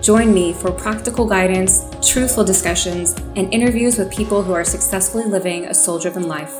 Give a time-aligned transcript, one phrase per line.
[0.00, 5.64] Join me for practical guidance, truthful discussions, and interviews with people who are successfully living
[5.66, 6.54] a soul driven life.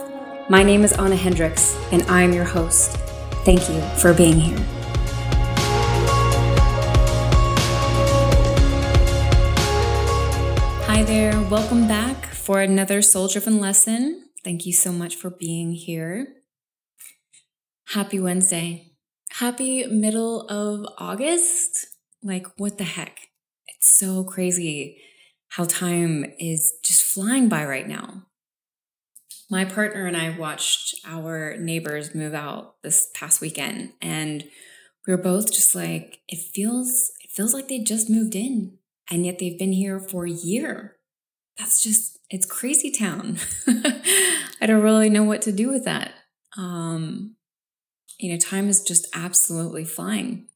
[0.50, 2.96] My name is Anna Hendricks, and I'm your host.
[3.44, 4.58] Thank you for being here.
[10.86, 14.30] Hi there, welcome back for another soul driven lesson.
[14.42, 16.26] Thank you so much for being here.
[17.90, 18.92] Happy Wednesday.
[19.30, 21.86] Happy middle of August.
[22.20, 23.27] Like, what the heck?
[23.88, 24.98] So crazy
[25.48, 28.26] how time is just flying by right now.
[29.50, 34.44] My partner and I watched our neighbors move out this past weekend and
[35.06, 38.76] we were both just like it feels it feels like they just moved in
[39.10, 40.96] and yet they've been here for a year.
[41.56, 43.38] That's just it's crazy town.
[43.66, 46.12] I don't really know what to do with that.
[46.58, 47.36] Um
[48.18, 50.48] you know, time is just absolutely flying.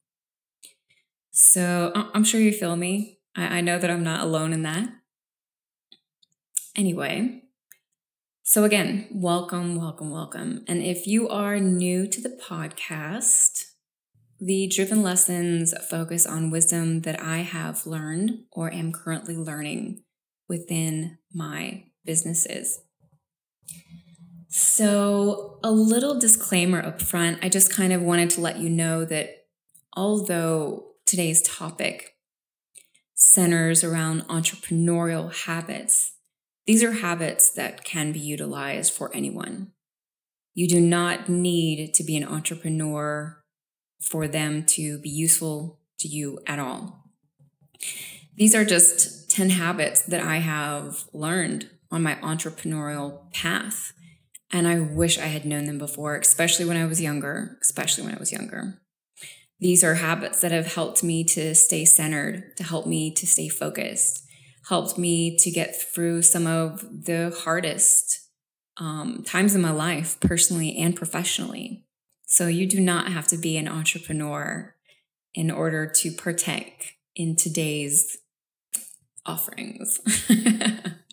[1.31, 3.12] So I'm sure you feel me.
[3.35, 4.89] I, I know that I'm not alone in that.
[6.75, 7.43] Anyway,
[8.43, 10.63] so again, welcome, welcome, welcome.
[10.67, 13.65] And if you are new to the podcast,
[14.39, 20.03] the Driven Lessons focus on wisdom that I have learned or am currently learning
[20.49, 22.81] within my businesses.
[24.49, 27.39] So, a little disclaimer up front.
[27.41, 29.47] I just kind of wanted to let you know that
[29.95, 32.12] although today's topic
[33.23, 36.13] centers around entrepreneurial habits.
[36.65, 39.71] These are habits that can be utilized for anyone.
[40.53, 43.41] You do not need to be an entrepreneur
[44.01, 47.09] for them to be useful to you at all.
[48.35, 53.93] These are just 10 habits that I have learned on my entrepreneurial path.
[54.51, 58.15] And I wish I had known them before, especially when I was younger, especially when
[58.15, 58.82] I was younger.
[59.63, 63.47] These are habits that have helped me to stay centered, to help me to stay
[63.47, 64.21] focused,
[64.67, 68.27] helped me to get through some of the hardest
[68.75, 71.85] um, times in my life, personally and professionally.
[72.25, 74.75] So you do not have to be an entrepreneur
[75.33, 78.17] in order to partake in today's
[79.25, 80.01] offerings,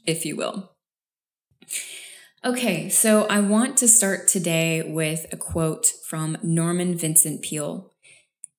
[0.05, 0.73] if you will.
[2.45, 7.90] Okay, so I want to start today with a quote from Norman Vincent Peale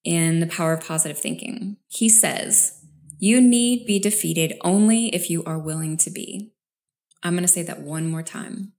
[0.04, 1.78] in The Power of Positive Thinking.
[1.88, 2.84] He says,
[3.20, 6.54] You need be defeated only if you are willing to be.
[7.24, 8.74] I'm going to say that one more time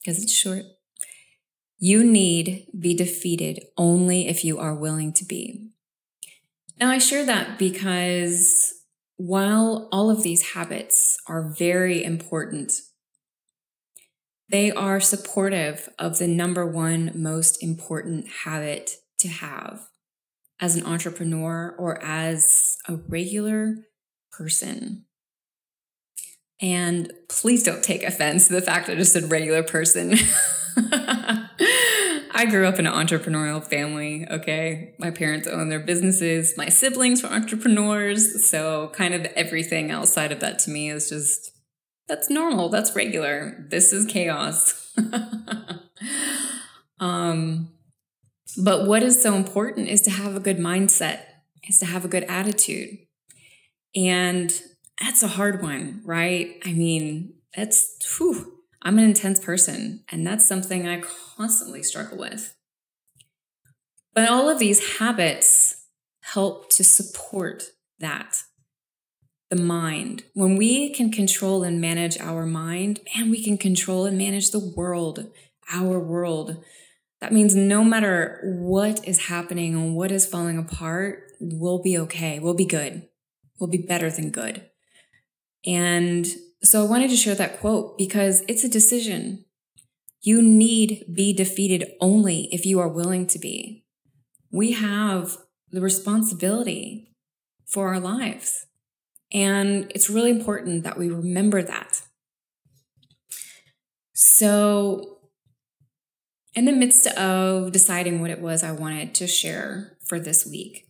[0.00, 0.64] because it's short.
[1.78, 5.70] You need be defeated only if you are willing to be.
[6.80, 8.74] Now, I share that because
[9.16, 12.72] while all of these habits are very important,
[14.48, 19.88] they are supportive of the number one most important habit to have,
[20.60, 23.76] as an entrepreneur or as a regular
[24.32, 25.04] person.
[26.60, 30.14] And please don't take offense to the fact I just said regular person.
[32.36, 34.94] I grew up in an entrepreneurial family, okay?
[34.98, 40.40] My parents own their businesses, my siblings were entrepreneurs, so kind of everything outside of
[40.40, 41.52] that to me is just
[42.08, 43.66] that's normal, that's regular.
[43.70, 44.92] This is chaos.
[47.00, 47.73] um
[48.56, 51.20] but what is so important is to have a good mindset,
[51.68, 52.98] is to have a good attitude.
[53.94, 54.52] And
[55.00, 56.56] that's a hard one, right?
[56.64, 61.02] I mean, that's, whew, I'm an intense person, and that's something I
[61.36, 62.54] constantly struggle with.
[64.14, 65.86] But all of these habits
[66.20, 67.64] help to support
[67.98, 68.42] that.
[69.50, 70.24] The mind.
[70.32, 74.58] When we can control and manage our mind, man, we can control and manage the
[74.58, 75.30] world,
[75.72, 76.64] our world.
[77.24, 82.38] That means no matter what is happening and what is falling apart, we'll be okay.
[82.38, 83.08] We'll be good.
[83.58, 84.68] We'll be better than good.
[85.64, 86.26] And
[86.62, 89.46] so I wanted to share that quote because it's a decision.
[90.20, 93.86] You need be defeated only if you are willing to be.
[94.52, 95.38] We have
[95.70, 97.10] the responsibility
[97.64, 98.66] for our lives.
[99.32, 102.02] And it's really important that we remember that.
[104.12, 105.13] So
[106.54, 110.86] in the midst of deciding what it was I wanted to share for this week,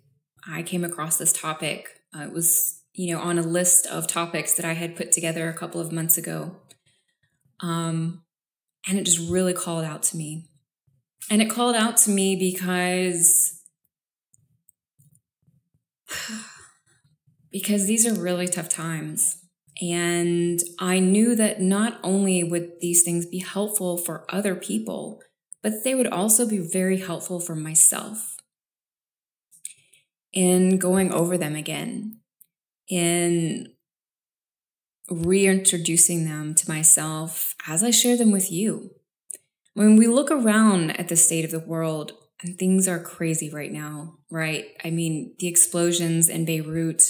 [0.47, 1.89] I came across this topic.
[2.15, 5.49] Uh, it was you know, on a list of topics that I had put together
[5.49, 6.57] a couple of months ago.
[7.61, 8.23] Um,
[8.87, 10.47] and it just really called out to me.
[11.31, 13.61] And it called out to me because
[17.51, 19.39] because these are really tough times.
[19.83, 25.21] And I knew that not only would these things be helpful for other people,
[25.65, 28.37] but they would also be very helpful for myself
[30.31, 32.21] in going over them again,
[32.87, 33.73] in
[35.09, 38.91] reintroducing them to myself as I share them with you.
[39.73, 42.13] When we look around at the state of the world,
[42.43, 44.67] and things are crazy right now, right?
[44.85, 47.03] I mean, the explosions in Beirut.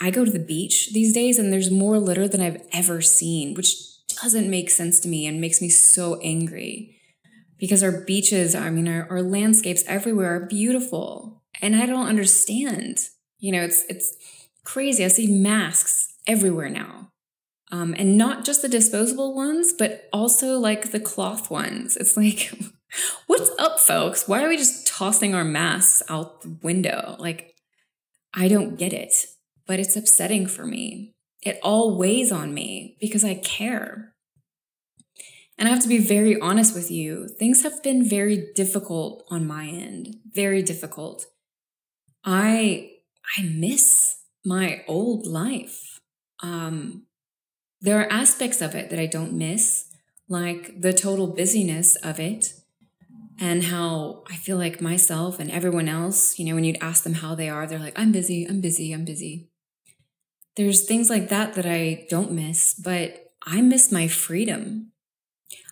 [0.00, 3.54] I go to the beach these days and there's more litter than I've ever seen,
[3.54, 3.76] which
[4.20, 6.95] doesn't make sense to me and makes me so angry
[7.58, 11.42] because our beaches, I mean, our, our landscapes everywhere are beautiful.
[11.62, 12.98] And I don't understand.
[13.38, 14.14] You know, it's, it's
[14.64, 15.04] crazy.
[15.04, 17.10] I see masks everywhere now.
[17.72, 21.96] Um, and not just the disposable ones, but also like the cloth ones.
[21.96, 22.52] It's like,
[23.26, 24.28] what's up, folks?
[24.28, 27.16] Why are we just tossing our masks out the window?
[27.18, 27.54] Like,
[28.32, 29.14] I don't get it,
[29.66, 31.14] but it's upsetting for me.
[31.42, 34.14] It all weighs on me because I care.
[35.58, 37.28] And I have to be very honest with you.
[37.28, 41.26] Things have been very difficult on my end, very difficult.
[42.24, 42.90] I
[43.38, 46.00] I miss my old life.
[46.42, 47.06] Um,
[47.80, 49.86] there are aspects of it that I don't miss,
[50.28, 52.52] like the total busyness of it
[53.38, 57.14] and how I feel like myself and everyone else, you know, when you'd ask them
[57.14, 59.50] how they are, they're like, I'm busy, I'm busy, I'm busy.
[60.56, 64.92] There's things like that that I don't miss, but I miss my freedom.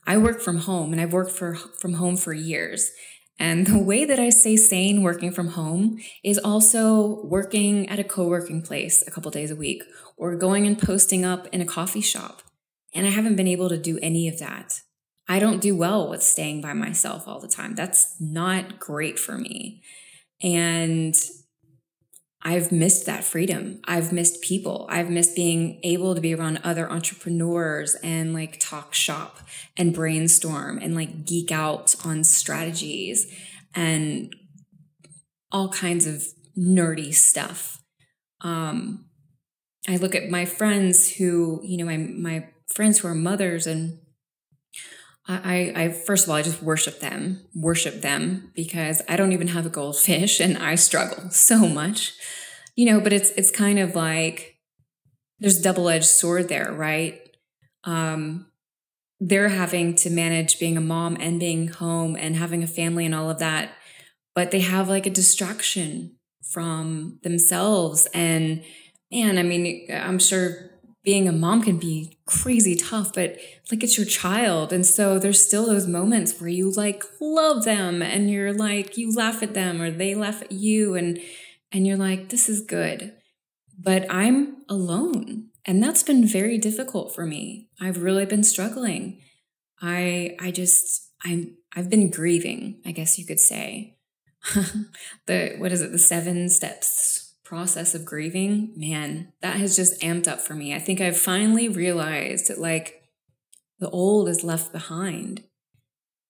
[0.06, 2.90] I work from home and I've worked for, from home for years.
[3.38, 8.04] And the way that I stay sane working from home is also working at a
[8.04, 9.82] co working place a couple days a week
[10.16, 12.42] or going and posting up in a coffee shop.
[12.94, 14.80] And I haven't been able to do any of that.
[15.26, 17.74] I don't do well with staying by myself all the time.
[17.74, 19.82] That's not great for me.
[20.42, 21.14] And
[22.44, 23.80] I've missed that freedom.
[23.86, 24.86] I've missed people.
[24.90, 29.38] I've missed being able to be around other entrepreneurs and like talk shop
[29.78, 33.32] and brainstorm and like geek out on strategies
[33.74, 34.34] and
[35.50, 36.22] all kinds of
[36.56, 37.82] nerdy stuff.
[38.42, 39.06] Um,
[39.88, 43.98] I look at my friends who, you know, my my friends who are mothers and
[45.26, 49.48] I, I first of all, I just worship them, worship them because I don't even
[49.48, 52.12] have a goldfish and I struggle so much,
[52.76, 53.00] you know.
[53.00, 54.58] But it's it's kind of like
[55.40, 57.20] there's double edged sword there, right?
[57.84, 58.46] Um,
[59.20, 63.14] they're having to manage being a mom and being home and having a family and
[63.14, 63.72] all of that,
[64.34, 68.06] but they have like a distraction from themselves.
[68.12, 68.62] And
[69.10, 70.70] man, I mean, I'm sure
[71.04, 73.36] being a mom can be crazy tough, but
[73.70, 74.72] like it's your child.
[74.72, 79.14] And so there's still those moments where you like love them and you're like, you
[79.14, 81.20] laugh at them or they laugh at you and,
[81.70, 83.12] and you're like, this is good.
[83.78, 85.50] But I'm alone.
[85.66, 87.68] And that's been very difficult for me.
[87.80, 89.20] I've really been struggling.
[89.82, 93.98] I, I just, I'm, I've been grieving, I guess you could say.
[95.26, 95.92] the, what is it?
[95.92, 100.74] The seven steps process of grieving, man, that has just amped up for me.
[100.74, 103.02] I think I've finally realized that like
[103.78, 105.44] the old is left behind.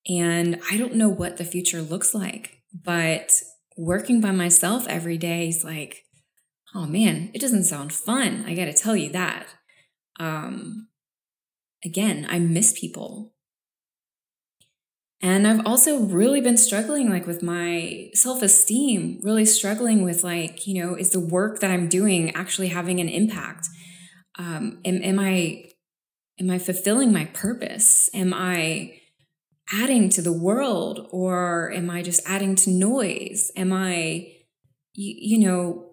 [0.09, 3.33] And I don't know what the future looks like, but
[3.77, 6.05] working by myself every day is like,
[6.75, 8.45] oh man, it doesn't sound fun.
[8.47, 9.47] I got to tell you that.
[10.19, 10.89] Um,
[11.85, 13.34] again, I miss people.
[15.25, 20.85] And I've also really been struggling like with my self-esteem, really struggling with like, you
[20.85, 23.69] know, is the work that I'm doing actually having an impact?
[24.39, 25.71] Um, am, am I
[26.39, 28.11] am I fulfilling my purpose?
[28.13, 29.01] Am I
[29.73, 33.51] adding to the world or am I just adding to noise?
[33.57, 34.31] Am I,
[34.93, 35.87] you, you know,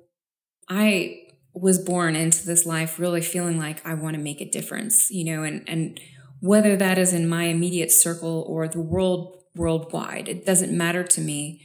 [0.67, 1.21] I
[1.53, 5.23] was born into this life really feeling like I want to make a difference, you
[5.23, 6.01] know, and, and
[6.41, 10.27] whether that is in my immediate circle or the world worldwide.
[10.27, 11.61] It doesn't matter to me.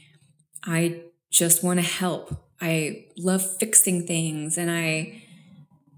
[0.63, 2.45] I just want to help.
[2.61, 5.23] I love fixing things and I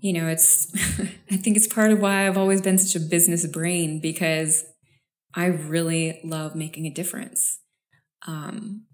[0.01, 0.73] you know, it's
[1.31, 4.65] I think it's part of why I've always been such a business brain because
[5.35, 7.59] I really love making a difference.
[8.25, 8.85] Um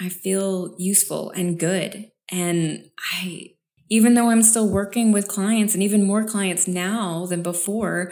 [0.00, 3.50] I feel useful and good and I
[3.88, 8.10] even though I'm still working with clients and even more clients now than before,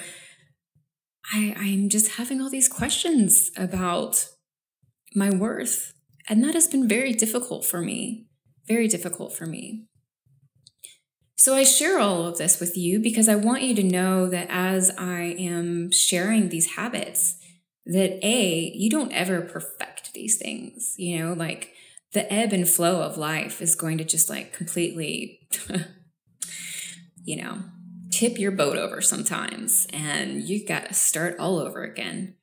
[1.32, 4.28] I, I'm just having all these questions about
[5.14, 5.92] my worth.
[6.28, 8.26] And that has been very difficult for me.
[8.66, 9.86] Very difficult for me.
[11.36, 14.48] So I share all of this with you because I want you to know that
[14.50, 17.36] as I am sharing these habits,
[17.86, 21.72] that A, you don't ever perfect these things, you know, like
[22.12, 25.48] the ebb and flow of life is going to just like completely,
[27.24, 27.62] you know,
[28.20, 32.34] tip your boat over sometimes and you got to start all over again.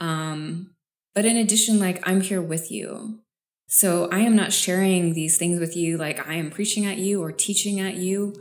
[0.00, 0.74] Um,
[1.14, 3.20] but in addition, like I'm here with you.
[3.68, 7.22] So I am not sharing these things with you like I am preaching at you
[7.22, 8.34] or teaching at you.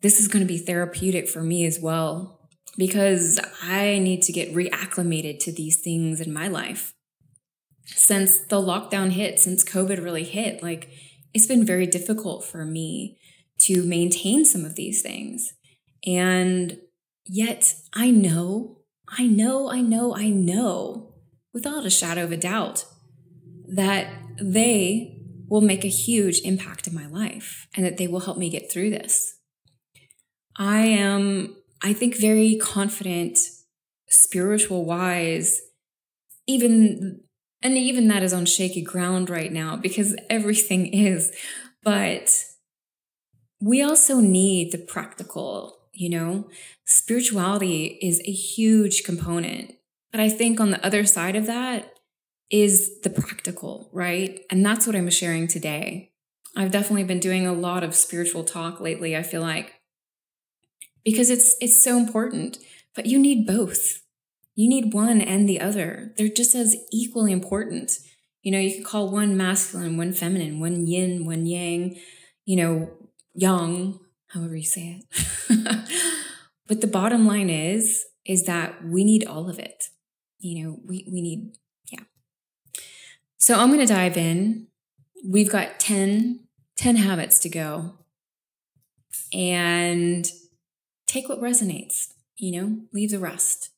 [0.00, 4.54] This is going to be therapeutic for me as well because I need to get
[4.54, 6.94] reacclimated to these things in my life.
[7.86, 10.88] Since the lockdown hit, since COVID really hit, like
[11.34, 13.18] it's been very difficult for me
[13.62, 15.52] to maintain some of these things.
[16.06, 16.78] And
[17.24, 21.14] yet I know, I know, I know, I know
[21.52, 22.84] without a shadow of a doubt
[23.68, 24.08] that
[24.40, 28.50] they will make a huge impact in my life and that they will help me
[28.50, 29.38] get through this.
[30.56, 33.38] I am, I think, very confident,
[34.08, 35.60] spiritual wise,
[36.46, 37.20] even,
[37.62, 41.32] and even that is on shaky ground right now because everything is.
[41.82, 42.30] But
[43.60, 46.48] we also need the practical, you know?
[46.84, 49.74] Spirituality is a huge component.
[50.10, 51.94] But I think on the other side of that,
[52.50, 54.40] is the practical, right?
[54.50, 56.12] And that's what I'm sharing today.
[56.56, 59.74] I've definitely been doing a lot of spiritual talk lately, I feel like.
[61.04, 62.58] Because it's it's so important,
[62.94, 64.02] but you need both.
[64.54, 66.14] You need one and the other.
[66.16, 67.98] They're just as equally important.
[68.42, 71.98] You know, you can call one masculine, one feminine, one yin, one yang,
[72.44, 72.90] you know,
[73.34, 73.98] yang,
[74.34, 75.88] however you say it.
[76.66, 79.84] but the bottom line is is that we need all of it.
[80.38, 81.56] You know, we we need
[81.90, 82.04] yeah.
[83.38, 84.66] so I'm going to dive in.
[85.26, 86.40] We've got 10,
[86.76, 87.94] 10 habits to go
[89.32, 90.30] and
[91.06, 93.70] take what resonates, you know, leave the rest.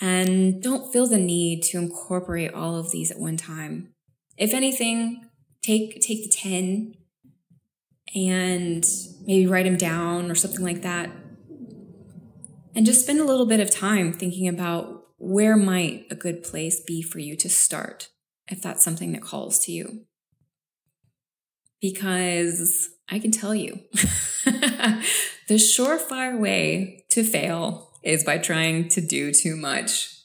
[0.00, 3.92] And don't feel the need to incorporate all of these at one time.
[4.38, 5.28] If anything,
[5.62, 6.94] take take the 10
[8.14, 8.84] and
[9.26, 11.10] maybe write them down or something like that.
[12.74, 16.80] And just spend a little bit of time thinking about where might a good place
[16.80, 18.08] be for you to start
[18.48, 20.06] if that's something that calls to you.
[21.80, 23.80] Because I can tell you,
[24.44, 30.16] the surefire way to fail is by trying to do too much.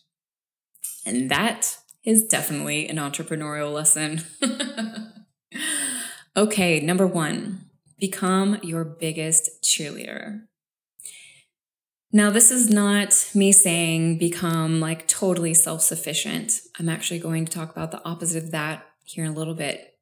[1.06, 4.22] And that is definitely an entrepreneurial lesson.
[6.38, 7.66] okay, number one,
[8.00, 10.42] become your biggest cheerleader.
[12.12, 16.62] Now, this is not me saying become like totally self sufficient.
[16.80, 19.96] I'm actually going to talk about the opposite of that here in a little bit.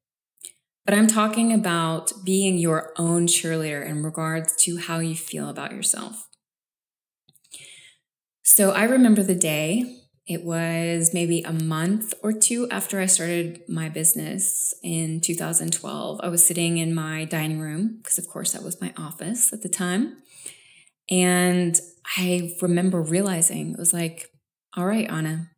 [0.86, 5.72] But I'm talking about being your own cheerleader in regards to how you feel about
[5.72, 6.28] yourself.
[8.44, 13.62] So I remember the day, it was maybe a month or two after I started
[13.68, 16.20] my business in 2012.
[16.24, 19.64] I was sitting in my dining room, because of course that was my office at
[19.64, 20.18] the time.
[21.10, 21.80] And
[22.18, 24.30] I remember realizing it was like,
[24.78, 25.50] all right, Anna,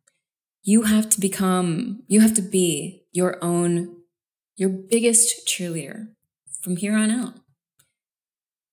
[0.62, 3.96] you have to become, you have to be your own,
[4.56, 6.08] your biggest cheerleader
[6.60, 7.34] from here on out.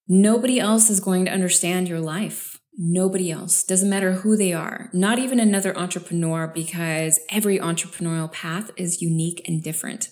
[0.08, 2.53] Nobody else is going to understand your life.
[2.78, 3.64] Nobody else.
[3.64, 4.90] Doesn't matter who they are.
[4.94, 10.10] Not even another entrepreneur because every entrepreneurial path is unique and different.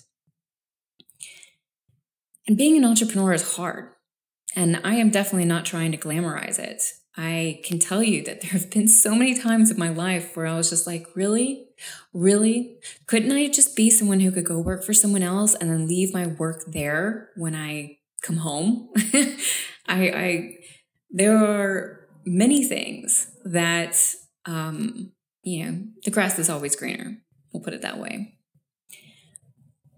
[2.47, 3.89] And being an entrepreneur is hard.
[4.55, 6.83] And I am definitely not trying to glamorize it.
[7.17, 10.45] I can tell you that there have been so many times in my life where
[10.45, 11.67] I was just like, really?
[12.13, 12.77] Really?
[13.07, 16.13] Couldn't I just be someone who could go work for someone else and then leave
[16.13, 18.89] my work there when I come home?
[19.87, 20.53] I, I,
[21.09, 23.97] there are many things that,
[24.45, 25.11] um,
[25.43, 27.17] you know, the grass is always greener.
[27.51, 28.37] We'll put it that way.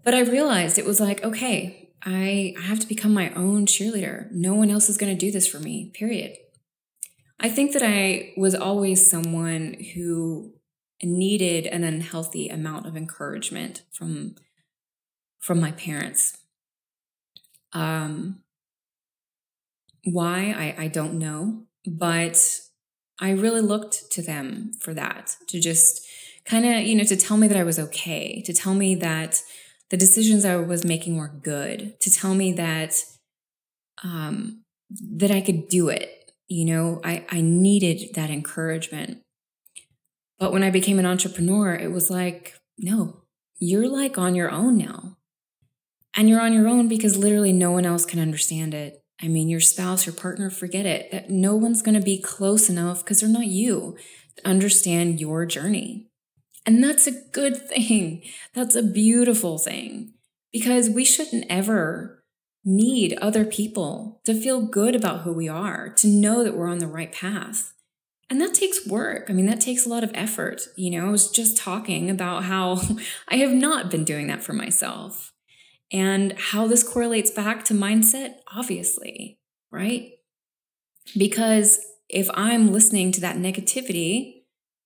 [0.04, 4.30] But I realized it was like, okay, I, I have to become my own cheerleader.
[4.30, 6.36] No one else is going to do this for me, period.
[7.40, 10.52] I think that I was always someone who
[11.02, 14.36] needed an unhealthy amount of encouragement from
[15.40, 16.38] from my parents.
[17.74, 18.40] Um,
[20.04, 22.60] why I, I don't know, but
[23.20, 26.06] I really looked to them for that to just
[26.44, 29.42] kind of you know to tell me that I was okay, to tell me that
[29.90, 32.96] the decisions I was making were good, to tell me that
[34.02, 34.62] um,
[35.16, 36.32] that I could do it.
[36.48, 39.20] You know, I, I needed that encouragement.
[40.38, 43.22] But when I became an entrepreneur, it was like, no,
[43.58, 45.16] you're like on your own now.
[46.16, 49.03] And you're on your own because literally no one else can understand it.
[49.22, 51.10] I mean, your spouse, your partner, forget it.
[51.10, 53.96] That no one's going to be close enough because they're not you
[54.36, 56.08] to understand your journey.
[56.66, 58.22] And that's a good thing.
[58.54, 60.14] That's a beautiful thing
[60.52, 62.22] because we shouldn't ever
[62.64, 66.78] need other people to feel good about who we are, to know that we're on
[66.78, 67.72] the right path.
[68.30, 69.26] And that takes work.
[69.28, 70.62] I mean, that takes a lot of effort.
[70.76, 72.80] You know, I was just talking about how
[73.28, 75.33] I have not been doing that for myself
[75.92, 79.38] and how this correlates back to mindset, obviously,
[79.70, 80.10] right?
[81.16, 84.42] Because if I'm listening to that negativity,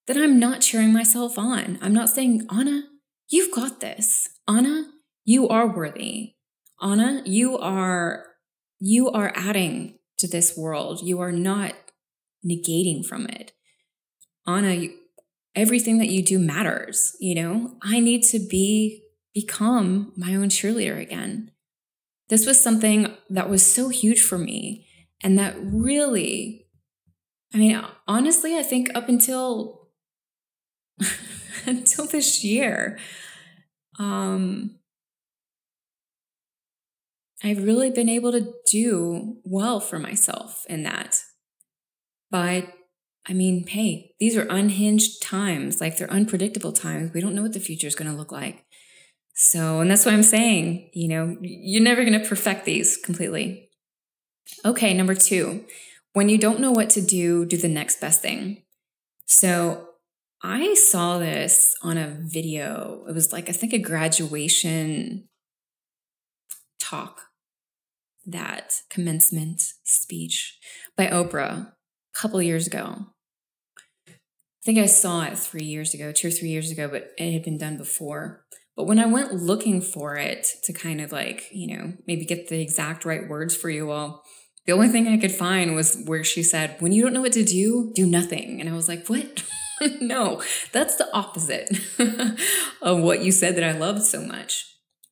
[0.06, 1.78] then I'm not cheering myself on.
[1.80, 2.84] I'm not saying, Anna,
[3.28, 4.28] you've got this.
[4.48, 4.86] Anna,
[5.24, 6.34] you are worthy.
[6.80, 8.24] Anna, you are
[8.80, 11.00] you are adding to this world.
[11.02, 11.74] You are not
[12.46, 13.52] negating from it.
[14.46, 14.94] Anna, you,
[15.54, 17.76] everything that you do matters, you know?
[17.82, 19.02] I need to be
[19.40, 21.50] become my own cheerleader again.
[22.28, 24.86] This was something that was so huge for me
[25.22, 26.68] and that really
[27.54, 29.88] I mean, honestly, I think up until
[31.66, 32.98] until this year,
[33.98, 34.76] um,
[37.42, 41.22] I've really been able to do well for myself in that.
[42.30, 42.74] But
[43.26, 47.12] I mean, hey, these are unhinged times, like they're unpredictable times.
[47.12, 48.64] We don't know what the future is going to look like.
[49.40, 53.70] So, and that's what I'm saying, you know, you're never going to perfect these completely.
[54.64, 55.64] Okay, number two,
[56.12, 58.64] when you don't know what to do, do the next best thing.
[59.26, 59.90] So,
[60.42, 63.04] I saw this on a video.
[63.08, 65.28] It was like, I think, a graduation
[66.80, 67.20] talk,
[68.26, 70.58] that commencement speech
[70.96, 71.72] by Oprah a
[72.12, 73.06] couple years ago.
[74.08, 77.32] I think I saw it three years ago, two or three years ago, but it
[77.32, 78.44] had been done before.
[78.78, 82.46] But when I went looking for it to kind of like, you know, maybe get
[82.46, 84.22] the exact right words for you all,
[84.66, 87.32] the only thing I could find was where she said, When you don't know what
[87.32, 88.60] to do, do nothing.
[88.60, 89.42] And I was like, What?
[90.00, 91.68] no, that's the opposite
[92.80, 94.64] of what you said that I loved so much.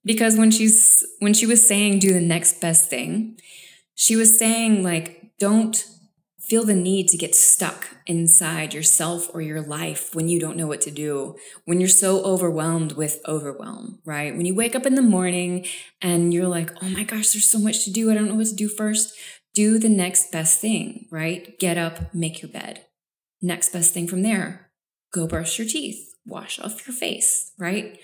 [0.04, 3.36] Because when she's when she was saying do the next best thing,
[3.96, 5.84] she was saying like don't
[6.46, 10.68] feel the need to get stuck inside yourself or your life when you don't know
[10.68, 14.36] what to do, when you're so overwhelmed with overwhelm, right?
[14.36, 15.66] When you wake up in the morning
[16.00, 18.10] and you're like, oh my gosh, there's so much to do.
[18.10, 19.12] I don't know what to do first.
[19.54, 21.58] Do the next best thing, right?
[21.58, 22.84] Get up, make your bed.
[23.42, 24.70] Next best thing from there,
[25.12, 27.98] go brush your teeth, wash off your face, right?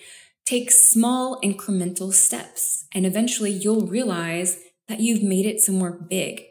[0.45, 6.43] Take small incremental steps, and eventually you'll realize that you've made it somewhere big.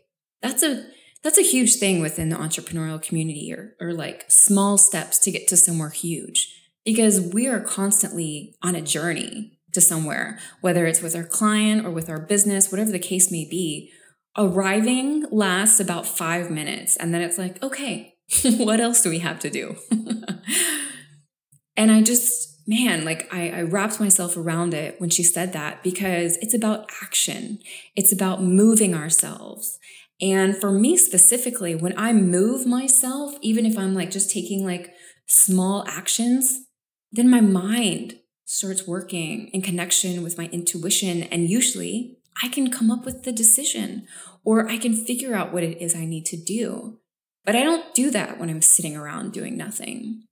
[0.42, 0.86] That's a
[1.24, 5.48] that's a huge thing within the entrepreneurial community or, or like small steps to get
[5.50, 11.16] to somewhere huge because we are constantly on a journey to somewhere, whether it's with
[11.16, 13.92] our client or with our business, whatever the case may be.
[14.38, 18.16] Arriving lasts about five minutes, and then it's like, okay,
[18.58, 19.76] what else do we have to do?
[21.76, 25.84] and I just, man, like I, I wrapped myself around it when she said that
[25.84, 27.60] because it's about action,
[27.96, 29.78] it's about moving ourselves.
[30.22, 34.94] And for me specifically, when I move myself, even if I'm like just taking like
[35.28, 36.66] small actions,
[37.12, 41.24] then my mind starts working in connection with my intuition.
[41.24, 44.06] And usually I can come up with the decision
[44.44, 47.00] or I can figure out what it is I need to do.
[47.44, 50.24] But I don't do that when I'm sitting around doing nothing.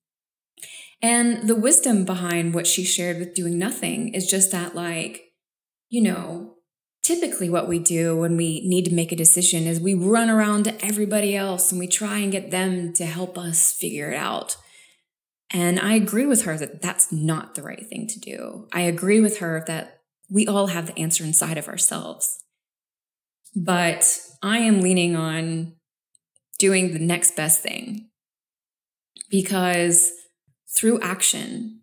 [1.01, 5.31] And the wisdom behind what she shared with doing nothing is just that, like,
[5.89, 6.55] you know,
[7.09, 10.63] typically what we do when we need to make a decision is we run around
[10.63, 14.55] to everybody else and we try and get them to help us figure it out.
[15.51, 18.67] And I agree with her that that's not the right thing to do.
[18.71, 22.43] I agree with her that we all have the answer inside of ourselves.
[23.55, 25.73] But I am leaning on
[26.59, 28.09] doing the next best thing
[29.31, 30.11] because
[30.77, 31.81] through action,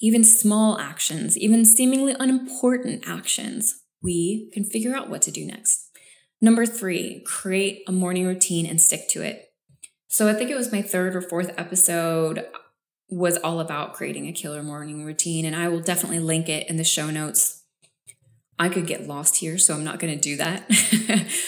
[0.00, 5.90] even small actions, even seemingly unimportant actions, we can figure out what to do next.
[6.40, 9.52] Number three, create a morning routine and stick to it.
[10.08, 12.46] So I think it was my third or fourth episode
[13.08, 16.76] was all about creating a killer morning routine, and I will definitely link it in
[16.76, 17.62] the show notes.
[18.58, 20.70] I could get lost here, so I'm not going to do that.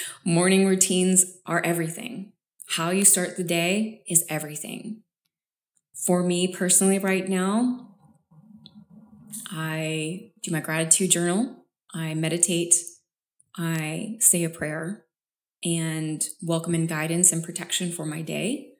[0.25, 2.33] morning routines are everything.
[2.69, 5.03] How you start the day is everything.
[5.95, 7.97] For me personally, right now,
[9.51, 11.64] I do my gratitude journal
[11.95, 12.75] I meditate,
[13.57, 15.05] I say a prayer
[15.65, 18.73] and welcome in guidance and protection for my day.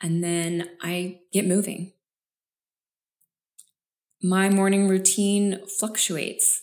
[0.00, 1.92] And then I get moving.
[4.22, 6.62] My morning routine fluctuates.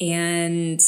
[0.00, 0.80] And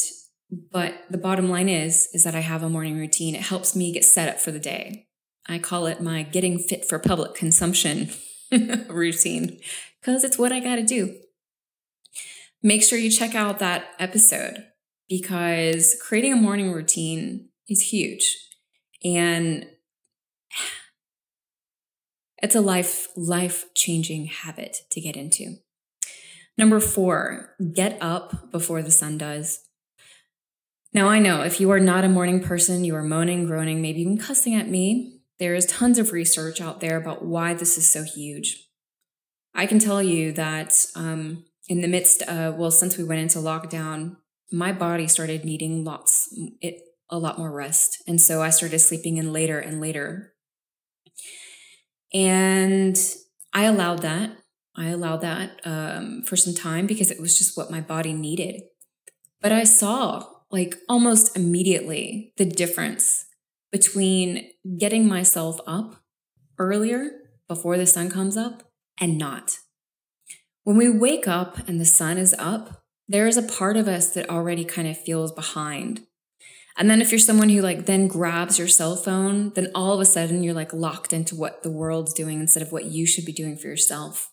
[0.51, 3.35] But the bottom line is, is that I have a morning routine.
[3.35, 5.09] It helps me get set up for the day.
[5.49, 8.11] I call it my getting fit for public consumption
[8.89, 9.61] routine
[10.01, 11.17] because it's what I got to do.
[12.63, 14.65] Make sure you check out that episode
[15.09, 18.37] because creating a morning routine is huge.
[19.05, 19.67] And
[22.43, 25.57] it's a life life changing habit to get into.
[26.59, 29.61] Number 4, get up before the sun does.
[30.95, 34.01] Now, I know if you are not a morning person, you are moaning, groaning, maybe
[34.01, 35.21] even cussing at me.
[35.39, 38.67] There is tons of research out there about why this is so huge.
[39.55, 43.39] I can tell you that um, in the midst of, well, since we went into
[43.39, 44.17] lockdown,
[44.53, 46.29] my body started needing lots,
[46.61, 46.77] it,
[47.11, 48.03] a lot more rest.
[48.07, 50.35] And so I started sleeping in later and later.
[52.13, 52.97] And
[53.53, 54.39] I allowed that.
[54.77, 58.63] I allowed that um, for some time because it was just what my body needed.
[59.41, 63.27] But I saw like almost immediately the difference
[63.73, 65.97] between getting myself up
[66.59, 67.11] earlier
[67.49, 68.63] before the sun comes up
[69.01, 69.59] and not.
[70.67, 74.13] When we wake up and the sun is up, there is a part of us
[74.15, 76.05] that already kind of feels behind.
[76.77, 80.01] And then if you're someone who like then grabs your cell phone, then all of
[80.01, 83.25] a sudden you're like locked into what the world's doing instead of what you should
[83.25, 84.33] be doing for yourself.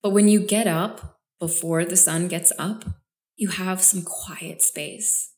[0.00, 2.84] But when you get up before the sun gets up,
[3.34, 5.32] you have some quiet space.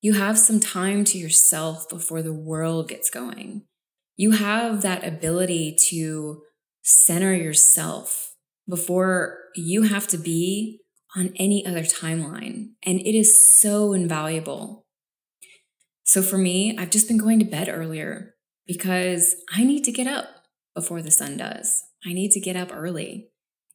[0.00, 3.64] You have some time to yourself before the world gets going.
[4.16, 6.44] You have that ability to
[6.88, 8.34] center yourself
[8.66, 10.80] before you have to be
[11.14, 12.70] on any other timeline.
[12.82, 14.86] And it is so invaluable.
[16.04, 18.34] So for me, I've just been going to bed earlier
[18.66, 20.28] because I need to get up
[20.74, 21.82] before the sun does.
[22.06, 23.28] I need to get up early.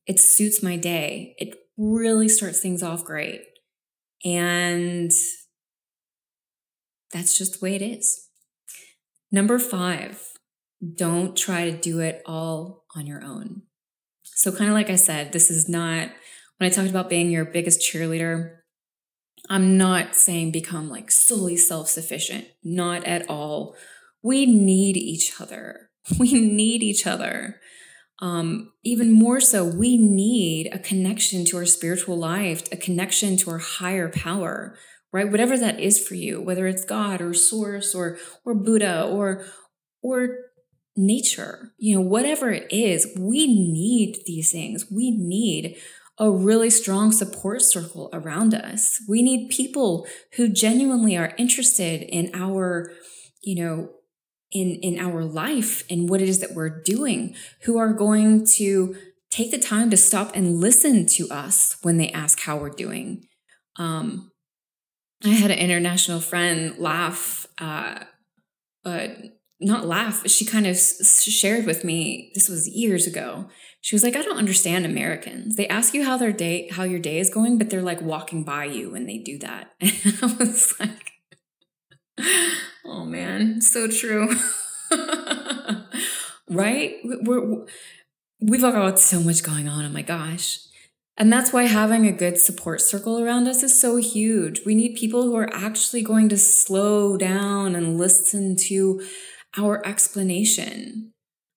[0.07, 1.35] It suits my day.
[1.37, 3.41] It really starts things off great.
[4.25, 5.11] And
[7.11, 8.29] that's just the way it is.
[9.31, 10.32] Number five,
[10.95, 13.63] don't try to do it all on your own.
[14.23, 16.09] So, kind of like I said, this is not
[16.57, 18.57] when I talked about being your biggest cheerleader.
[19.49, 23.75] I'm not saying become like solely self sufficient, not at all.
[24.21, 25.89] We need each other.
[26.19, 27.61] We need each other
[28.23, 33.51] um, even more so, we need a connection to our spiritual life, a connection to
[33.51, 34.77] our higher power,
[35.11, 35.29] right?
[35.29, 39.45] Whatever that is for you, whether it's God or Source or or Buddha or
[40.01, 40.37] or
[40.95, 44.85] nature, you know, whatever it is, we need these things.
[44.91, 45.75] We need
[46.19, 49.01] a really strong support circle around us.
[49.09, 52.91] We need people who genuinely are interested in our,
[53.41, 53.89] you know,
[54.53, 58.95] in in our life and what it is that we're doing who are going to
[59.31, 63.25] take the time to stop and listen to us when they ask how we're doing
[63.77, 64.31] um,
[65.23, 67.99] i had an international friend laugh uh,
[68.85, 69.07] uh,
[69.63, 73.47] not laugh she kind of shared with me this was years ago
[73.81, 76.99] she was like i don't understand americans they ask you how their day how your
[76.99, 80.25] day is going but they're like walking by you when they do that and i
[80.39, 81.13] was like
[82.85, 84.29] oh man, so true.
[86.49, 86.95] right?
[87.03, 87.65] We're,
[88.41, 89.85] we've all got so much going on.
[89.85, 90.59] Oh my gosh.
[91.15, 94.65] And that's why having a good support circle around us is so huge.
[94.65, 99.01] We need people who are actually going to slow down and listen to
[99.57, 101.13] our explanation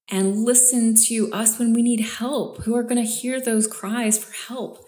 [0.08, 4.22] and listen to us when we need help, who are going to hear those cries
[4.22, 4.78] for help.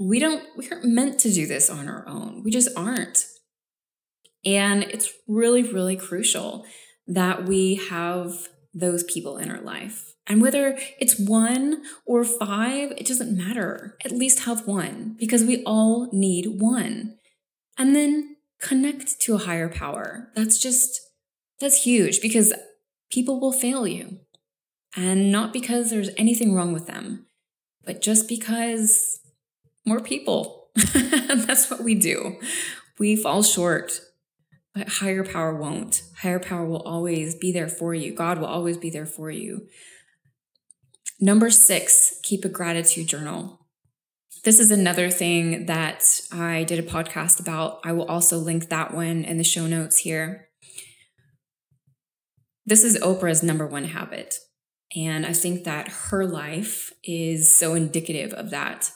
[0.00, 2.42] We don't, we aren't meant to do this on our own.
[2.42, 3.26] We just aren't.
[4.44, 6.64] And it's really, really crucial
[7.06, 10.14] that we have those people in our life.
[10.26, 13.96] And whether it's one or five, it doesn't matter.
[14.04, 17.16] At least have one because we all need one.
[17.78, 20.30] And then connect to a higher power.
[20.34, 21.00] That's just,
[21.60, 22.52] that's huge because
[23.10, 24.20] people will fail you.
[24.96, 27.26] And not because there's anything wrong with them,
[27.84, 29.20] but just because
[29.84, 30.68] we're people.
[30.74, 32.40] that's what we do.
[32.98, 34.00] We fall short
[34.76, 36.02] but higher power won't.
[36.18, 38.12] Higher power will always be there for you.
[38.12, 39.68] God will always be there for you.
[41.18, 43.66] Number six, keep a gratitude journal.
[44.44, 47.80] This is another thing that I did a podcast about.
[47.84, 50.48] I will also link that one in the show notes here.
[52.66, 54.34] This is Oprah's number one habit.
[54.96, 58.90] And I think that her life is so indicative of that.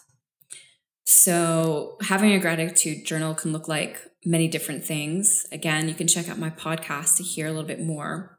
[1.05, 5.47] So, having a gratitude journal can look like many different things.
[5.51, 8.39] Again, you can check out my podcast to hear a little bit more.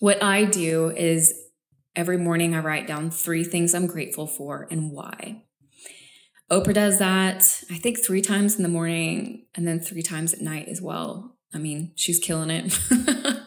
[0.00, 1.32] What I do is
[1.96, 5.44] every morning I write down three things I'm grateful for and why.
[6.50, 10.40] Oprah does that, I think, three times in the morning and then three times at
[10.40, 11.38] night as well.
[11.54, 12.78] I mean, she's killing it.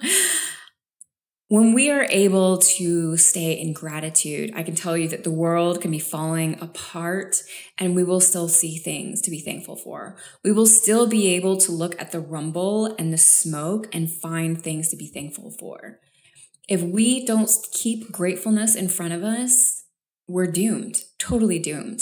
[1.49, 5.81] when we are able to stay in gratitude, I can tell you that the world
[5.81, 7.37] can be falling apart
[7.77, 10.17] and we will still see things to be thankful for.
[10.43, 14.61] We will still be able to look at the rumble and the smoke and find
[14.61, 15.99] things to be thankful for.
[16.67, 19.85] If we don't keep gratefulness in front of us,
[20.27, 22.01] we're doomed, totally doomed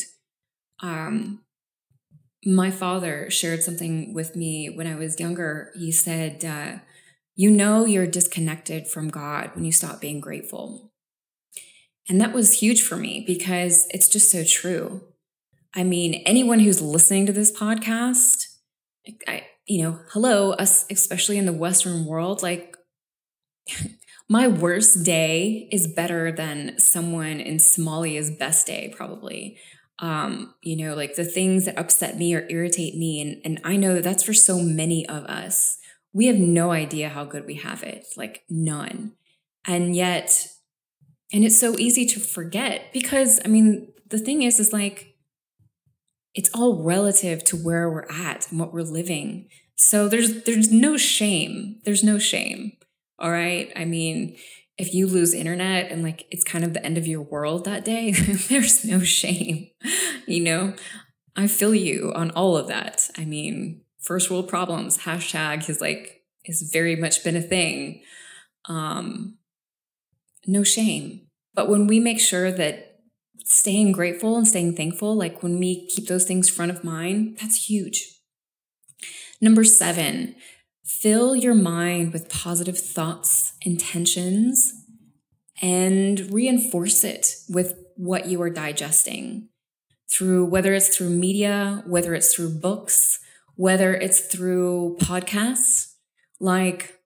[0.82, 1.42] um,
[2.46, 5.72] my father shared something with me when I was younger.
[5.76, 6.80] He said, uh,
[7.36, 10.92] You know, you're disconnected from God when you stop being grateful.
[12.08, 15.02] And that was huge for me because it's just so true.
[15.74, 18.46] I mean, anyone who's listening to this podcast,
[19.28, 22.78] I, you know, hello, us, especially in the Western world, like
[24.30, 29.58] my worst day is better than someone in Somalia's best day, probably
[30.00, 33.78] um you know like the things that upset me or irritate me and and i
[33.78, 35.78] know that that's for so many of us
[36.16, 39.12] we have no idea how good we have it like none.
[39.68, 40.48] And yet
[41.34, 45.16] and it's so easy to forget because i mean the thing is is like
[46.36, 49.48] it's all relative to where we're at and what we're living.
[49.76, 51.80] So there's there's no shame.
[51.86, 52.74] There's no shame.
[53.20, 53.72] All right?
[53.76, 54.38] I mean
[54.78, 57.84] if you lose internet and like it's kind of the end of your world that
[57.84, 58.12] day,
[58.50, 59.70] there's no shame.
[60.28, 60.74] You know,
[61.36, 63.12] I feel you on all of that.
[63.16, 68.02] I mean, first world problems, hashtag has like, has very much been a thing.
[68.68, 69.38] Um,
[70.48, 71.28] no shame.
[71.54, 73.00] But when we make sure that
[73.44, 77.68] staying grateful and staying thankful, like when we keep those things front of mind, that's
[77.68, 78.20] huge.
[79.42, 80.36] Number seven,
[80.86, 84.72] Fill your mind with positive thoughts, intentions,
[85.60, 89.50] and reinforce it with what you are digesting
[90.08, 93.20] through whether it's through media, whether it's through books,
[93.56, 95.94] whether it's through podcasts.
[96.40, 97.00] Like,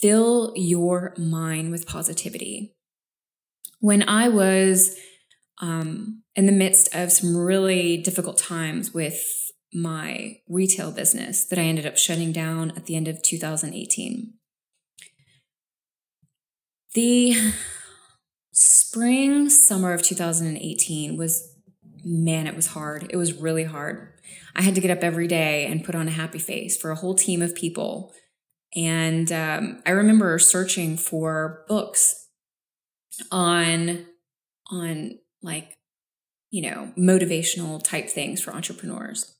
[0.00, 2.74] fill your mind with positivity.
[3.80, 4.96] When I was
[5.60, 11.62] um, in the midst of some really difficult times with my retail business that I
[11.62, 14.34] ended up shutting down at the end of 2018.
[16.94, 17.36] The
[18.52, 21.54] spring, summer of 2018 was,
[22.04, 23.06] man, it was hard.
[23.10, 24.08] It was really hard.
[24.54, 26.96] I had to get up every day and put on a happy face for a
[26.96, 28.12] whole team of people.
[28.74, 32.28] And um, I remember searching for books
[33.30, 34.06] on,
[34.70, 35.76] on like,
[36.50, 39.36] you know, motivational type things for entrepreneurs.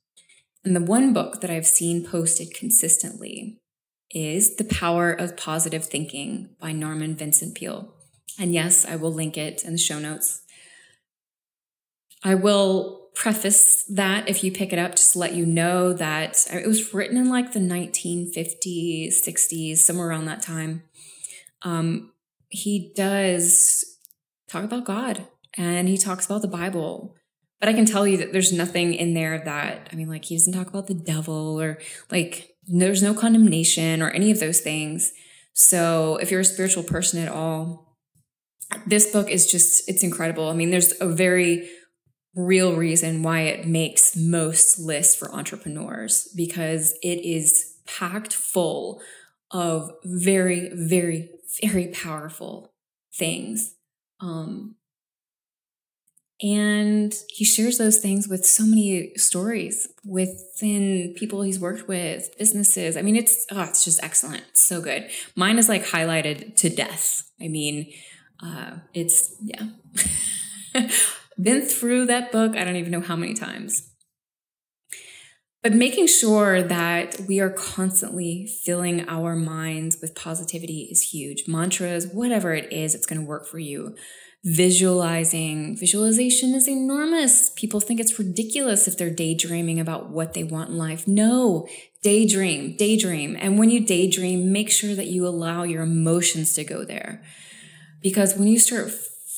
[0.64, 3.60] And the one book that I've seen posted consistently
[4.10, 7.94] is The Power of Positive Thinking by Norman Vincent Peale.
[8.38, 10.42] And yes, I will link it in the show notes.
[12.22, 16.46] I will preface that if you pick it up, just to let you know that
[16.52, 20.82] it was written in like the 1950s, 60s, somewhere around that time.
[21.62, 22.12] Um,
[22.48, 23.84] he does
[24.48, 27.14] talk about God and he talks about the Bible
[27.60, 30.34] but I can tell you that there's nothing in there that, I mean, like, he
[30.34, 31.78] doesn't talk about the devil or
[32.10, 35.12] like, there's no condemnation or any of those things.
[35.52, 37.98] So if you're a spiritual person at all,
[38.86, 40.48] this book is just, it's incredible.
[40.48, 41.68] I mean, there's a very
[42.34, 49.00] real reason why it makes most lists for entrepreneurs because it is packed full
[49.50, 51.28] of very, very,
[51.62, 52.72] very powerful
[53.12, 53.74] things.
[54.20, 54.76] Um,
[56.42, 62.96] and he shares those things with so many stories within people he's worked with, businesses.
[62.96, 64.44] I mean, it's oh, it's just excellent.
[64.50, 65.10] It's so good.
[65.36, 67.30] Mine is like highlighted to death.
[67.40, 67.92] I mean,
[68.42, 69.66] uh, it's yeah.
[71.40, 73.90] Been through that book, I don't even know how many times.
[75.62, 81.44] But making sure that we are constantly filling our minds with positivity is huge.
[81.46, 83.94] Mantras, whatever it is, it's going to work for you
[84.42, 85.76] visualizing.
[85.76, 87.50] Visualization is enormous.
[87.50, 91.06] People think it's ridiculous if they're daydreaming about what they want in life.
[91.06, 91.68] No,
[92.02, 93.36] daydream, daydream.
[93.38, 97.22] And when you daydream, make sure that you allow your emotions to go there.
[98.02, 98.90] Because when you start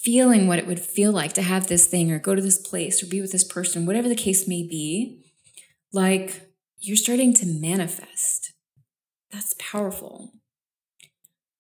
[0.03, 3.03] feeling what it would feel like to have this thing or go to this place
[3.03, 5.23] or be with this person, whatever the case may be,
[5.93, 8.53] like you're starting to manifest.
[9.31, 10.33] That's powerful.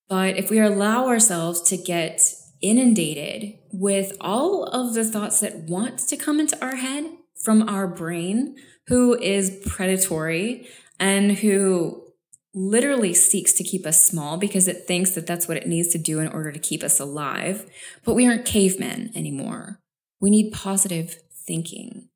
[0.08, 2.20] But if we allow ourselves to get
[2.60, 7.06] inundated with all of the thoughts that want to come into our head
[7.42, 8.56] from our brain,
[8.88, 12.11] who is predatory and who
[12.54, 15.98] literally seeks to keep us small because it thinks that that's what it needs to
[15.98, 17.66] do in order to keep us alive.
[18.04, 19.80] But we aren't cavemen anymore.
[20.20, 22.08] We need positive thinking.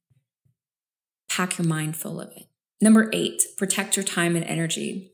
[1.29, 2.45] pack your mind full of it.
[2.81, 5.13] Number eight, protect your time and energy.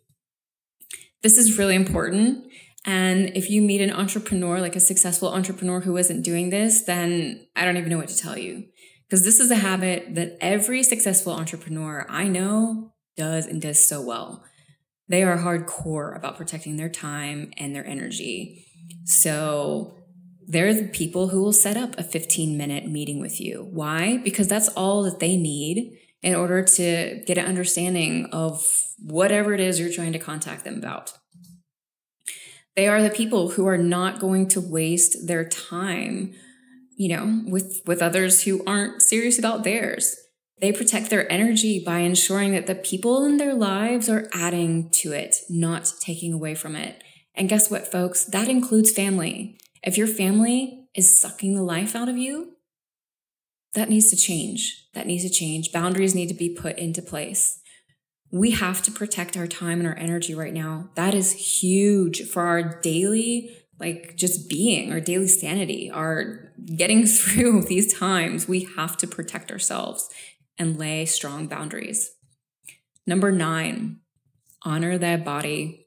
[1.23, 2.47] This is really important.
[2.85, 7.47] And if you meet an entrepreneur, like a successful entrepreneur who isn't doing this, then
[7.55, 8.65] I don't even know what to tell you.
[9.09, 14.01] Because this is a habit that every successful entrepreneur I know does and does so
[14.01, 14.45] well.
[15.13, 18.65] They are hardcore about protecting their time and their energy.
[19.05, 19.99] So
[20.49, 23.69] they're the people who will set up a 15 minute meeting with you.
[23.71, 24.17] Why?
[24.25, 28.67] Because that's all that they need in order to get an understanding of
[29.01, 31.13] whatever it is you're trying to contact them about.
[32.75, 36.33] They are the people who are not going to waste their time,
[36.97, 40.17] you know, with, with others who aren't serious about theirs.
[40.63, 45.11] They protect their energy by ensuring that the people in their lives are adding to
[45.11, 47.03] it, not taking away from it.
[47.35, 48.25] And guess what, folks?
[48.25, 49.59] That includes family.
[49.83, 52.53] If your family is sucking the life out of you,
[53.75, 54.87] that needs to change.
[54.95, 55.73] That needs to change.
[55.73, 57.61] Boundaries need to be put into place.
[58.31, 60.91] We have to protect our time and our energy right now.
[60.95, 67.63] That is huge for our daily, like just being, our daily sanity, our getting through
[67.63, 68.47] these times.
[68.47, 70.09] We have to protect ourselves
[70.59, 72.13] and lay strong boundaries.
[73.07, 74.01] Number nine,
[74.65, 75.87] honor thy body.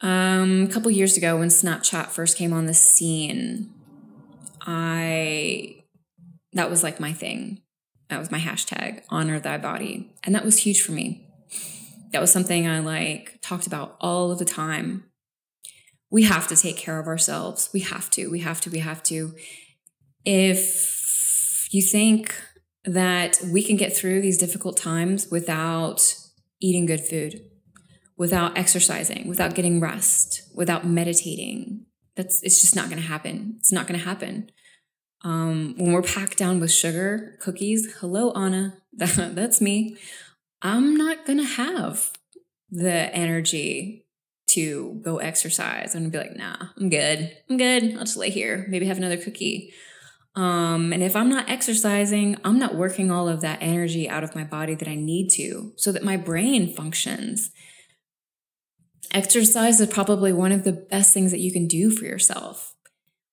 [0.00, 3.72] Um, a couple years ago, when Snapchat first came on the scene,
[4.62, 5.76] I
[6.52, 7.62] that was like my thing.
[8.08, 10.10] That was my hashtag, honor thy body.
[10.24, 11.28] And that was huge for me.
[12.12, 15.04] That was something I like talked about all of the time.
[16.10, 17.70] We have to take care of ourselves.
[17.72, 19.32] We have to, we have to, we have to.
[20.24, 22.34] If you think
[22.84, 26.14] that we can get through these difficult times without
[26.60, 27.40] eating good food,
[28.16, 33.56] without exercising, without getting rest, without meditating, that's it's just not going to happen.
[33.58, 34.50] It's not going to happen.
[35.22, 39.96] Um, when we're packed down with sugar, cookies, hello, Anna, that, that's me.
[40.62, 42.10] I'm not gonna have
[42.70, 44.06] the energy
[44.48, 45.94] to go exercise.
[45.94, 47.36] I'm gonna be like, nah, I'm good.
[47.48, 47.94] I'm good.
[47.94, 49.72] I'll just lay here, maybe have another cookie.
[50.36, 54.34] Um, and if I'm not exercising, I'm not working all of that energy out of
[54.34, 57.50] my body that I need to so that my brain functions.
[59.12, 62.74] Exercise is probably one of the best things that you can do for yourself.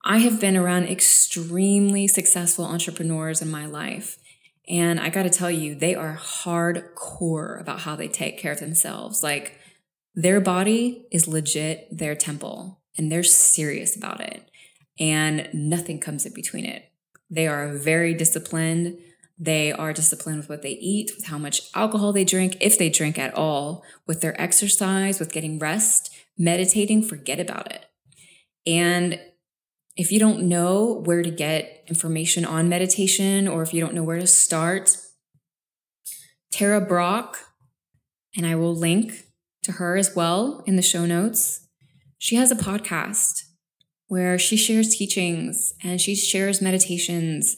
[0.03, 4.17] I have been around extremely successful entrepreneurs in my life.
[4.67, 8.59] And I got to tell you, they are hardcore about how they take care of
[8.59, 9.21] themselves.
[9.21, 9.59] Like
[10.15, 14.49] their body is legit their temple and they're serious about it.
[14.99, 16.86] And nothing comes in between it.
[17.29, 18.97] They are very disciplined.
[19.37, 22.89] They are disciplined with what they eat, with how much alcohol they drink, if they
[22.89, 27.85] drink at all, with their exercise, with getting rest, meditating, forget about it.
[28.65, 29.19] And
[29.95, 34.03] if you don't know where to get information on meditation or if you don't know
[34.03, 34.97] where to start,
[36.51, 37.35] Tara Brach,
[38.35, 39.13] and I will link
[39.63, 41.67] to her as well in the show notes.
[42.17, 43.36] She has a podcast
[44.07, 47.57] where she shares teachings and she shares meditations,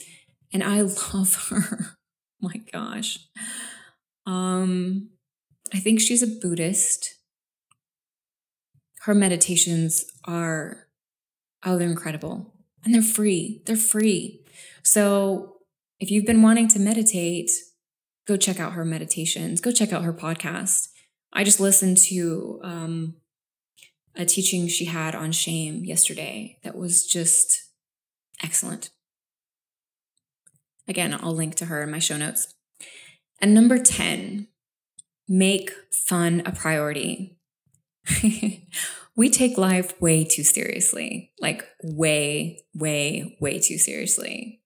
[0.52, 0.82] and I
[1.14, 1.98] love her.
[2.42, 3.20] My gosh.
[4.26, 5.10] Um,
[5.74, 7.16] I think she's a Buddhist.
[9.02, 10.90] Her meditations are
[11.66, 12.54] Oh, they're incredible.
[12.86, 13.62] And they're free.
[13.66, 14.46] They're free.
[14.84, 15.58] So
[16.00, 17.52] if you've been wanting to meditate,
[18.28, 20.88] go check out her meditations, go check out her podcast.
[21.34, 23.16] I just listened to um,
[24.20, 27.70] a teaching she had on shame yesterday that was just
[28.44, 28.90] excellent.
[30.90, 32.54] Again, I'll link to her in my show notes.
[33.40, 34.48] And number 10,
[35.28, 35.72] make
[36.06, 37.38] fun a priority.
[39.16, 44.62] we take life way too seriously, like way, way, way too seriously.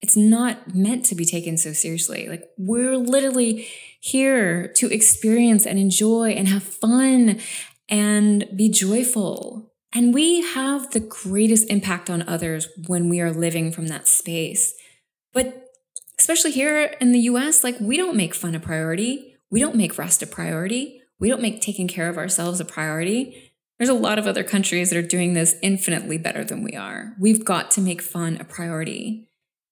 [0.00, 2.28] It's not meant to be taken so seriously.
[2.28, 3.68] Like, we're literally
[4.00, 7.40] here to experience and enjoy and have fun
[7.88, 9.72] and be joyful.
[9.94, 14.74] And we have the greatest impact on others when we are living from that space.
[15.32, 15.68] But
[16.18, 19.36] especially here in the US, like, we don't make fun a priority.
[19.50, 21.00] We don't make rest a priority.
[21.20, 23.52] We don't make taking care of ourselves a priority.
[23.78, 27.14] There's a lot of other countries that are doing this infinitely better than we are.
[27.18, 29.28] We've got to make fun a priority.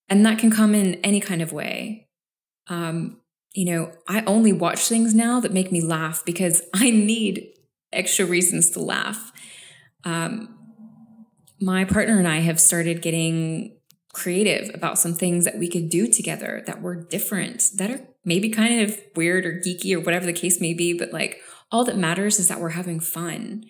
[0.09, 2.09] And that can come in any kind of way.
[2.69, 3.21] Um,
[3.55, 7.49] you know, I only watch things now that make me laugh because I need
[7.93, 9.33] extra reasons to laugh.
[10.05, 10.59] Um,
[11.61, 13.77] my partner and I have started getting
[14.13, 18.51] creative about some things that we could do together that were different, that are maybe
[18.51, 21.41] kind of weird or geeky or whatever the case may be, but like
[21.71, 23.65] all that matters is that we're having fun.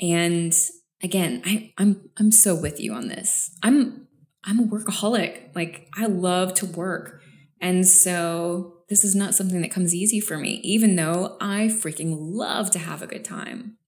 [0.00, 0.54] And
[1.02, 3.56] again, I, I'm I'm so with you on this.
[3.62, 4.06] I'm
[4.44, 5.54] I'm a workaholic.
[5.54, 7.22] Like I love to work.
[7.60, 12.16] And so this is not something that comes easy for me, even though I freaking
[12.18, 13.78] love to have a good time.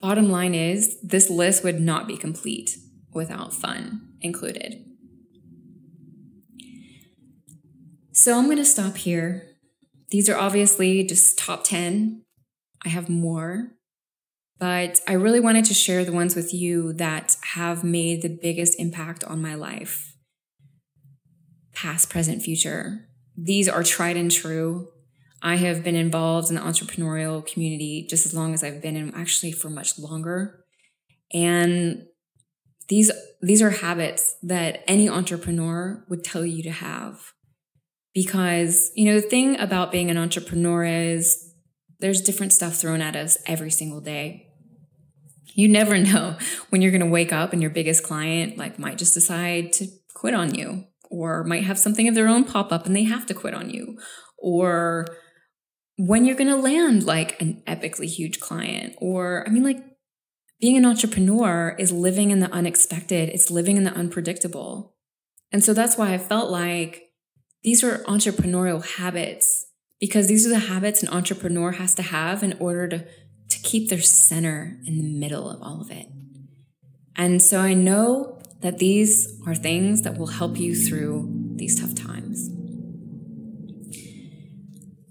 [0.00, 2.76] Bottom line is, this list would not be complete
[3.14, 4.84] without fun included.
[8.12, 9.46] So I'm going to stop here.
[10.10, 12.24] These are obviously just top 10.
[12.84, 13.72] I have more,
[14.58, 18.78] but I really wanted to share the ones with you that have made the biggest
[18.80, 20.14] impact on my life
[21.72, 23.07] past, present, future.
[23.40, 24.88] These are tried and true.
[25.40, 29.14] I have been involved in the entrepreneurial community just as long as I've been in,
[29.14, 30.64] actually for much longer.
[31.32, 32.06] And
[32.88, 37.32] these these are habits that any entrepreneur would tell you to have.
[38.12, 41.54] Because, you know, the thing about being an entrepreneur is
[42.00, 44.48] there's different stuff thrown at us every single day.
[45.54, 46.36] You never know
[46.70, 49.86] when you're going to wake up and your biggest client like might just decide to
[50.14, 53.26] quit on you or might have something of their own pop up and they have
[53.26, 53.98] to quit on you,
[54.38, 55.06] or
[55.96, 59.84] when you're going to land like an epically huge client, or I mean, like
[60.60, 64.96] being an entrepreneur is living in the unexpected, it's living in the unpredictable.
[65.52, 67.04] And so that's why I felt like
[67.62, 69.66] these are entrepreneurial habits
[70.00, 73.88] because these are the habits an entrepreneur has to have in order to, to keep
[73.88, 76.06] their center in the middle of all of it.
[77.16, 81.94] And so I know that these are things that will help you through these tough
[81.94, 82.50] times.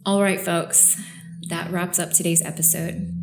[0.06, 1.02] All right, folks,
[1.50, 3.14] that wraps up today's episode.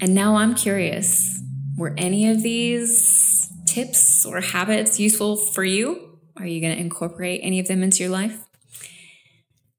[0.00, 1.42] And now I'm curious
[1.76, 6.18] were any of these tips or habits useful for you?
[6.36, 8.44] Are you going to incorporate any of them into your life?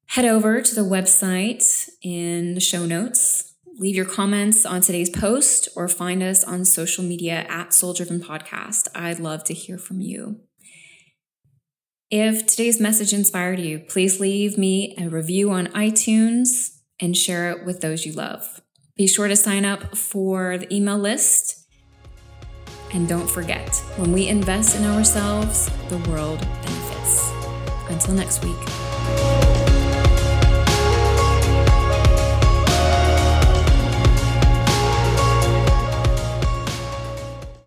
[0.07, 3.48] Head over to the website in the show notes
[3.79, 8.19] leave your comments on today's post or find us on social media at Soul Driven
[8.19, 8.89] Podcast.
[8.93, 10.41] I'd love to hear from you.
[12.11, 17.65] If today's message inspired you, please leave me a review on iTunes and share it
[17.65, 18.61] with those you love.
[18.97, 21.65] Be sure to sign up for the email list.
[22.91, 27.31] And don't forget, when we invest in ourselves, the world benefits.
[27.89, 28.78] Until next week.